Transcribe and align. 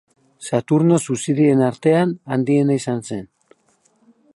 Saturno 0.47 0.97
suzirien 1.03 1.61
artean 1.67 2.17
handiena 2.37 2.79
izan 2.83 3.05
zen. 3.11 3.25